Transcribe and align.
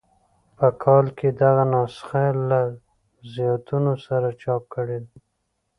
په 0.57 0.67
کال 0.83 1.05
کې 1.17 1.27
دغه 1.41 1.63
نسخه 1.73 2.23
له 2.49 2.61
زیاتونو 3.33 3.93
سره 4.05 4.27
چاپ 4.41 4.63
کړې 4.73 4.97
ده. 5.05 5.15